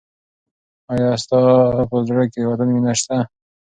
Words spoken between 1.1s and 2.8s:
ستا په زړه کې د وطن